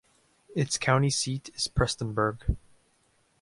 Its 0.55 0.79
county 0.79 1.11
seat 1.11 1.51
is 1.53 1.67
Prestonsburg. 1.67 2.57